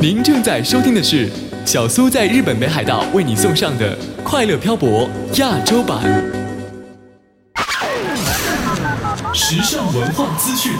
[0.00, 1.28] 您正在收听的是
[1.66, 6.00] 小苏在日本北海道为你送上的《快乐漂泊》亚洲版，
[9.34, 10.72] 时尚文化资讯。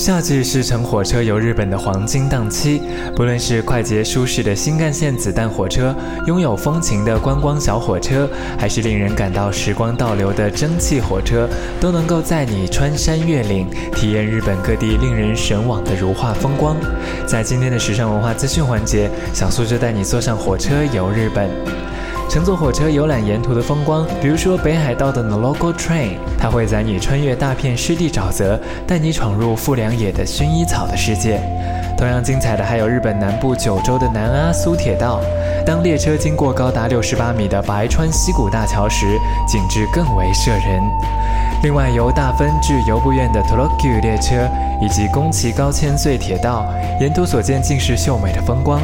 [0.00, 2.80] 夏季是乘火车游日本的黄金档期，
[3.14, 5.94] 不论是快捷舒适的新干线子弹火车，
[6.26, 8.26] 拥有风情的观光小火车，
[8.58, 11.46] 还是令人感到时光倒流的蒸汽火车，
[11.78, 16.74] 都能够载你穿山越岭，体验日本各地令人神往的如画风光。
[17.26, 21.50] 在今天的时尚文化资讯环节，小苏就带你坐上火车游日本。
[22.30, 28.56] 乘坐火车游览沿途的风光，比如说北海道的 Nologo Train，它会载你穿越大片湿地沼泽，
[28.86, 31.40] 带你闯入富良野的薰衣草的世界。
[31.98, 35.20] 同样精彩的还有日本南部九州的南阿苏铁道，
[35.66, 39.06] 当列车经过高达六十八米的白川溪谷大桥时，
[39.48, 40.80] 景致更为摄人。
[41.64, 44.48] 另外，由大分至游步院的 Tokyo 列车，
[44.80, 46.64] 以及宫崎高千穗铁道，
[47.00, 48.80] 沿途所见尽是秀美的风光。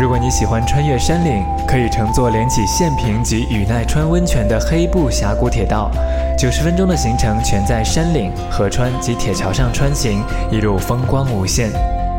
[0.00, 5.90] 如果你喜欢穿越山岭，可以乘坐连起县平及宇奈川温泉的黑布峡谷铁道，
[6.38, 11.68] 九十分钟的行程全在山岭、河川及铁桥上穿行，一路风光无限。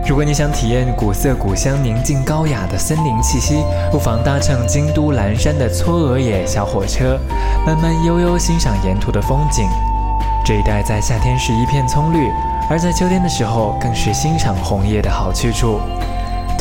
[0.07, 7.17] 如果你想体验古色古香、宁静高雅的森林气息，不妨搭乘京都岚山的嵯峨野小火车，
[7.65, 9.67] 慢慢悠悠欣赏沿途的风景。
[10.45, 12.29] 这一带在夏天是一片葱绿，
[12.69, 15.79] 而在秋天的时候更是欣赏红叶的好去处。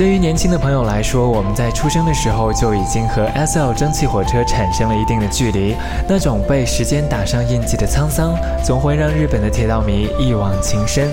[0.01, 5.77] 对于年轻的朋友来说，我们在出生的时候就已经和 S L 蒸汽火车产生了一定的距离。
[6.09, 8.35] 那种被时间打上印记的沧桑，
[8.65, 11.13] 总会让日本的铁道迷一往情深。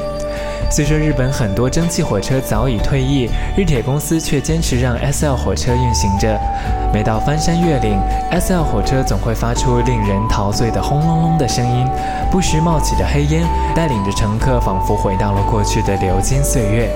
[0.71, 6.39] 虽说日本很多蒸汽火车早已退役，日铁公司却坚持让 S L 火车运行着。
[6.93, 7.99] 每到翻山越岭
[8.31, 11.85] ，S L 火车总会发出令人陶醉的轰隆隆的声音，
[12.31, 13.43] 不时冒起的黑烟，
[13.75, 16.89] 带领着乘客仿佛回到了过去的流金岁月。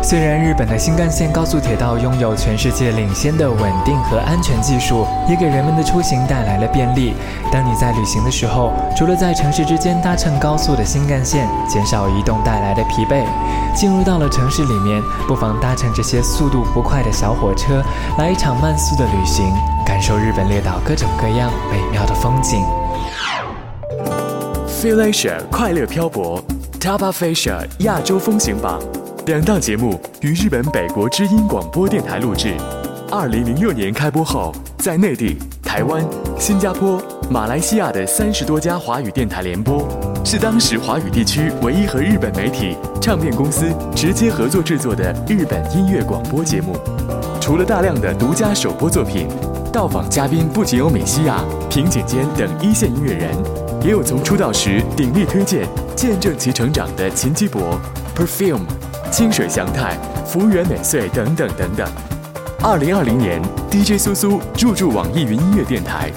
[0.00, 7.14] 虽然日本的新干线高速铁道拥有全世界领先的稳定和安全技术，也给人们的出行带来了便利。
[7.52, 13.24] 当你在旅行的时候，除了在城市之间搭乘高速的新干线，减少移动带来的疲惫，
[13.74, 17.82] 进入到了城市里面，不妨搭乘这些速度不快的小火车，
[18.16, 19.52] 来一场慢速的旅行，
[19.84, 22.64] 感受日本列岛各种各样美妙的风景。
[24.80, 26.42] Feel Asia 快乐漂泊
[26.80, 28.80] ，Top of Asia 亚洲风行榜。
[29.28, 32.54] 两档节目于日本北国之音广播电台录制。
[33.10, 36.02] 二零零六年开播后，在内地、台湾、
[36.38, 39.86] 新加坡、马来西亚的三十多家华语电台联播，
[40.24, 46.74] 是当时华语地区唯一和日本媒体、唱片公司直接合作制作的日本音乐广播节目。
[47.38, 49.28] 除了大量的独家首播作品，
[49.70, 53.28] 到访嘉宾不仅有美西亚、平井坚等一线音乐人，
[53.84, 57.78] 也有从出道时鼎力推荐、见证其成长的秦基博、
[58.16, 58.62] Perfume。
[59.10, 61.88] 清水祥太、福原美穗等等等等。
[62.62, 66.10] 二零二零年，DJ 苏苏入驻网易云音乐电台，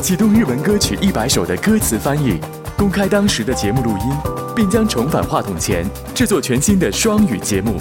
[0.00, 2.38] 启动日文歌曲一百首的歌词翻译，
[2.76, 4.12] 公开当时的节目录音，
[4.54, 5.84] 并将重返话筒前
[6.14, 7.80] 制作全新的双语节目。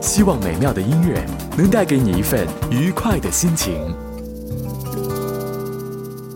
[0.00, 1.20] 希望美妙的音乐
[1.56, 3.74] 能带给你一份愉快的心情。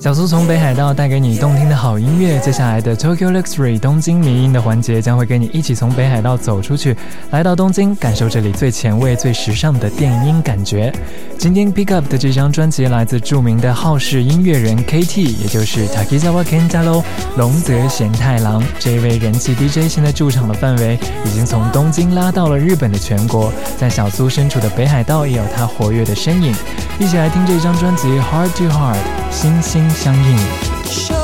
[0.02, 6.96] 小苏从北海道带给你动听的好音乐，接下来的 Tokyo Luxury 东京迷音的环节将会跟你一起从北海道走出去，
[7.30, 10.92] 来到东京，感受这里最前卫、最时尚的电音感觉。
[11.38, 17.04] 今天 Pick Up 的这张专辑来自著名的好事音乐人 KT，也就是 Takizawa Kentaro
[17.36, 18.60] 龙泽贤太郎。
[18.80, 26.52] 这位人气 DJ 现在驻场的范围已经从东京拉到了日本的全国，在小苏身处的北海道也有他活跃的身影。
[26.98, 28.98] 一起来听这张专辑 Heart to Heart，
[29.30, 29.91] 星星。
[29.94, 31.21] 相应。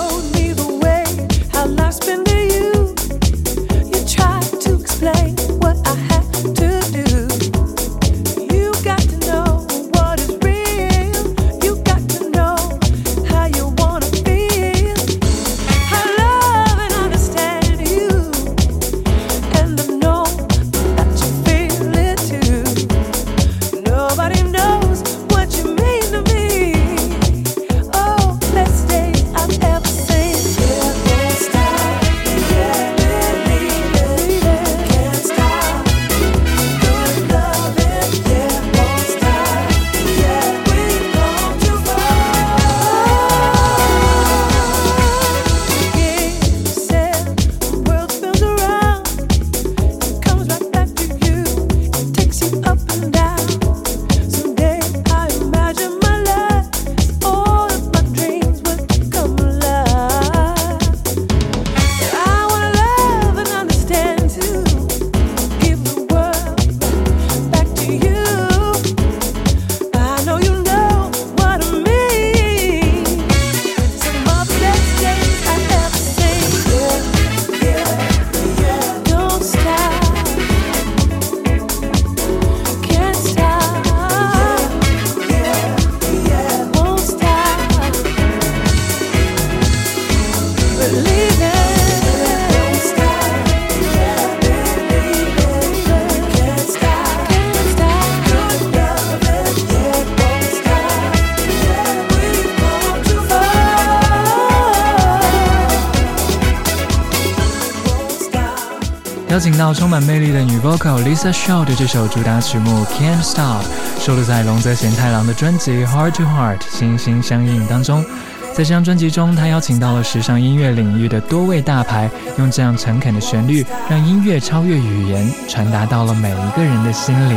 [109.58, 113.64] 到充满魅力的女 vocal Lisa Shaw 的这首主打曲目《Can't Stop》，
[114.00, 118.05] 收录在龙泽贤太郎的专辑《Heart to Heart》心心相印当中。
[118.52, 122.08] 在这张专辑中，他邀请到了时尚音乐领域的多位大牌，
[122.38, 127.37] 用这样诚恳的旋律，让音乐超越语言，传达到了每一个人的心里。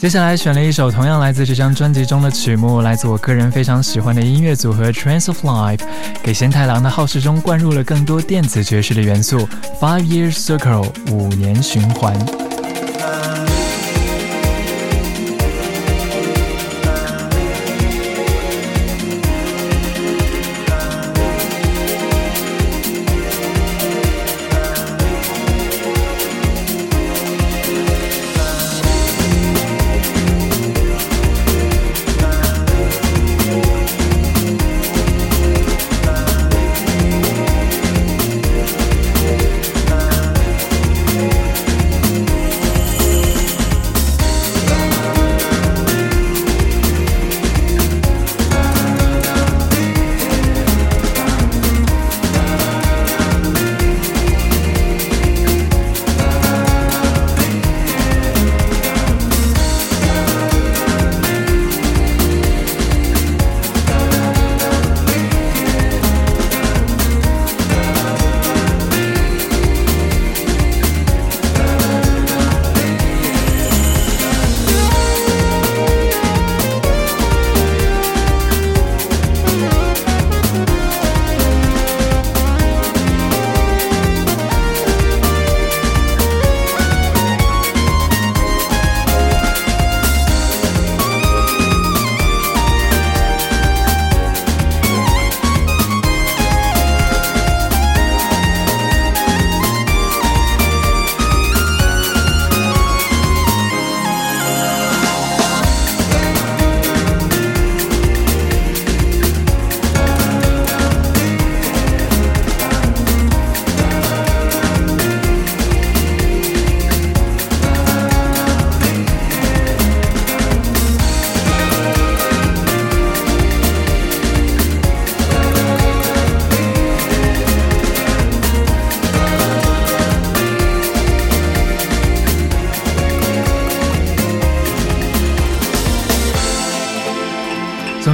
[0.00, 5.80] 接下来选了一首同样来自这张专辑中的曲目，来自我个人非常喜欢的音乐组合 Trance of Life，
[6.22, 9.46] 给贤太郎的好事中灌入了更多电子爵士的元素。
[9.78, 12.49] Five Years Circle 五年循环。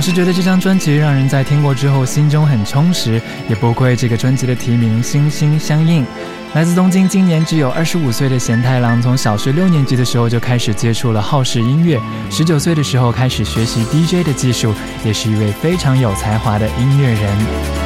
[0.07, 6.07] 是觉得这张专辑让人在听过之后心中很充实，也不愧这个专辑的提名“心心相印”。
[6.55, 14.73] 来自东京，今年只有二十五岁的贤太郎，从小学六年级的时候就开始接触了浩室音乐，十九岁的时候开始学习 DJ 的技术，
[15.05, 17.86] 也是一位非常有才华的音乐人。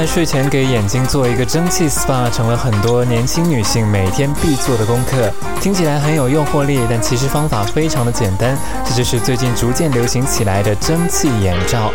[0.00, 5.30] 在睡前给眼睛做一个蒸汽 SPA，成了很多年轻女性每天必做的功课。
[5.60, 8.56] 听起来很有诱惑力，但其实方法非常的简单。
[8.82, 11.92] 这就是最近逐渐流行起来的蒸汽眼罩。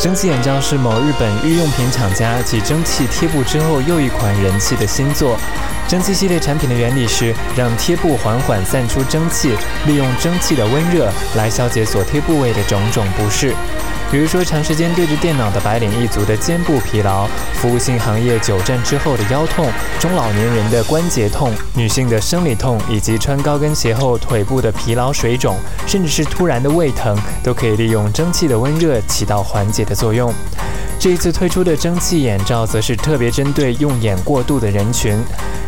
[0.00, 5.38] 蒸汽眼罩是某日本日用品厂家继蒸汽贴布之后又一款人气的新作。
[5.86, 9.54] 蒸汽系列产品的原理是让贴布缓缓散出蒸汽，
[9.86, 13.54] 利用蒸汽的温热来消解所贴部位的种种不适。
[14.10, 19.66] 比如说，长时间对着电脑的白领一族的肩部疲劳，服务性行业久站之后的腰痛，
[19.98, 30.32] 中老年人的关节痛，女性的生理痛，以及穿高跟鞋后腿部的疲劳、水肿，甚至是突然的胃疼，都可以利用蒸汽的温热起到缓解的作用。
[30.98, 35.18] 这一次推出的蒸汽眼罩，则是特别针对用眼过度的人群。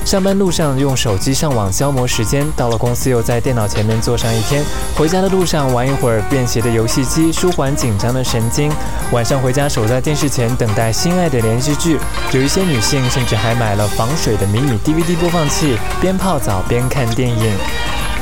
[0.04, 4.64] 上班路上用手机上网消磨时间，到了公司又在电脑前面坐上一天，
[4.96, 8.70] 回家的路上玩一会儿便携的游戏机，舒缓紧张的神经。
[9.12, 11.98] 晚上回家守在电视前等待心爱的连续剧，
[12.32, 17.52] 有一些女性甚至还买了防水的迷你 DVD 播放器，边泡澡边看电影。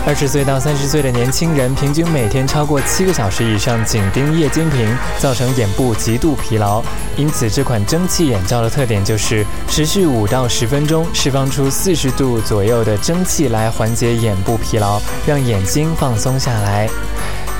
[0.07, 4.87] 二十岁到三十岁的年轻人，平均每天超过七个小时以上紧盯液晶屏，
[5.19, 6.83] 造成眼部极度疲劳。
[7.17, 16.87] 因此，这款蒸汽眼罩的特点就是持续五到十分钟，释放出四十度左右的蒸汽来缓解眼部疲劳，让眼睛放松下来。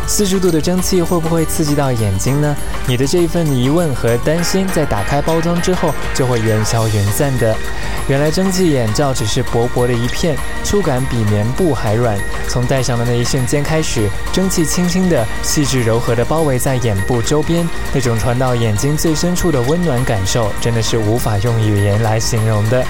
[0.07, 2.55] 四十度的蒸汽会不会刺激到眼睛呢？
[2.87, 7.57] 你的这一份疑问和担心，在打开包装之后就会烟消云散的。
[8.07, 12.19] 原来蒸汽眼罩只是薄薄的一片，触感比棉布还软。
[12.49, 22.85] 从戴上的那一瞬间开始，蒸汽轻轻的、细致柔和的包围在眼部周边，那种传到眼睛最深处的温暖感受，真的是无法用语言来形容的。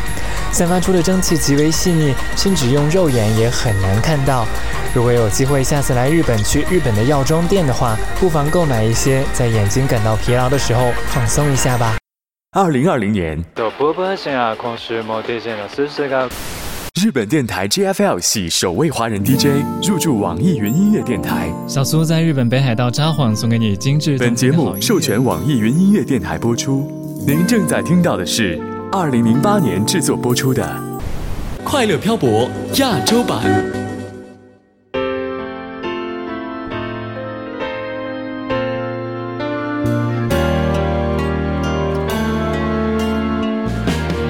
[0.52, 4.47] 散发出的蒸汽极为细腻，甚至用肉眼也很难看到。
[4.92, 12.04] 如果有机会下次来日本去日本的药妆店的话，不妨购买一些，在眼睛感到疲劳的时候放松一下吧。
[12.57, 13.37] 二零二零年，
[16.95, 19.47] 日本电台 GFL 系首位华人 DJ
[19.85, 21.53] 入驻网易云音乐电台。
[21.67, 24.17] 小苏在日本北海道札幌送给你精致。
[24.19, 26.89] 本节目授权网易云音乐电台播出。
[27.27, 28.57] 您正在听到的是
[28.93, 30.63] 二零零八年制作播出的
[31.65, 32.49] 《快乐漂泊》
[32.81, 33.84] 亚洲版。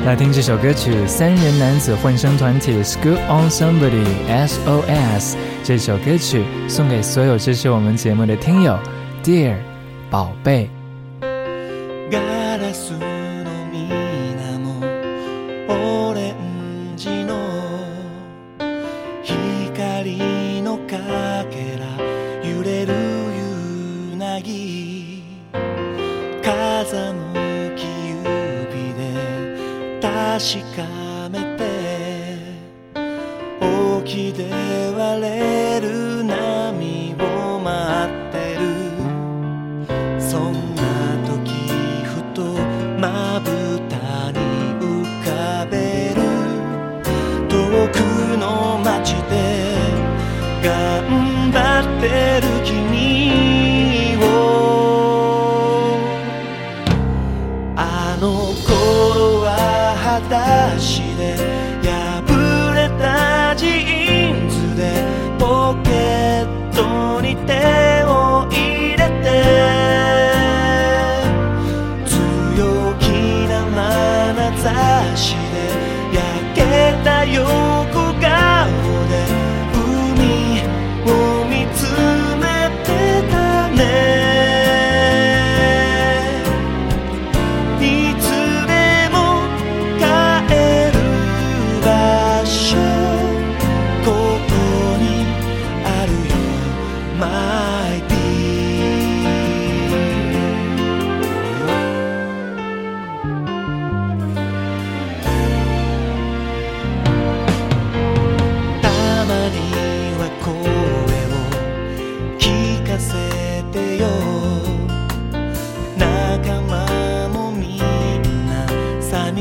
[0.04, 5.34] 来听这首歌曲，三人男子混声团体 School on Somebody SOS。
[5.62, 8.78] 这首歌曲送给所有支持我们节目的听友
[9.24, 9.56] ，Dear
[10.10, 10.73] 宝贝。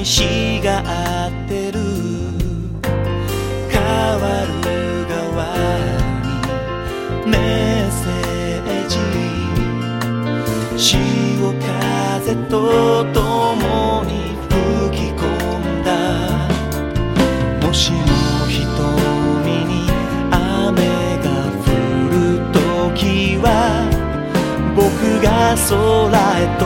[0.03, 0.81] 寂しが
[1.29, 1.79] ってる。
[3.69, 4.23] 変わ
[4.61, 5.47] る側
[7.23, 7.33] にメ
[7.87, 8.99] ッセージ。
[10.77, 12.53] 潮風と
[13.13, 14.11] 共に
[14.49, 15.23] 吹き込
[15.59, 15.89] んだ。
[17.65, 17.97] もしも
[18.49, 18.59] 瞳
[19.65, 19.71] に
[20.29, 20.83] 雨
[21.23, 21.25] が
[21.63, 21.65] 降
[22.11, 22.13] る
[22.51, 23.47] 時は
[24.75, 24.83] 僕
[25.23, 25.71] が空
[26.41, 26.63] へと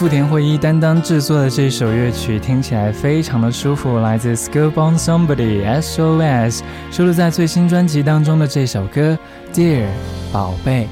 [0.00, 9.18] 富田惠一担当制作的这首乐曲听起来非常的舒服，来自 Schoolbound Somebody SOS，收录在最新专辑当中的这首歌《
[9.54, 9.86] Dear
[10.32, 10.88] 宝贝》。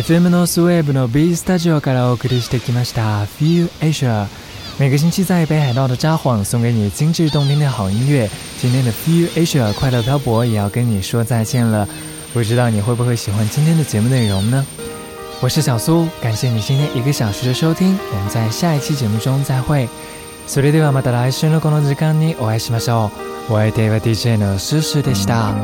[0.00, 4.24] FM のスウェーブの B スタジオからお送りしてきました《Feel Asia》。
[4.78, 8.30] 每个星期在北海道的札幌送给你精致动听的好音乐。
[8.60, 11.88] 今天的 Feel Asia 快乐漂泊也要跟你说再见了。
[12.34, 14.64] 不知道你会不会喜欢今天的节目内容呢？
[15.40, 19.88] 我是小苏，感谢你今天一个小时的收听，我们在下一期节目中再会。
[20.46, 23.10] それではまた来週のこの時間にお会いしましょ
[23.48, 23.54] う。
[23.54, 25.54] お相手は DJ のシュシュでした。